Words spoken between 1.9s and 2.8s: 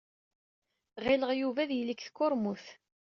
deg tkurmut.